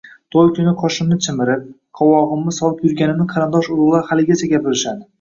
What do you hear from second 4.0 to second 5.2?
haligacha gapirishadi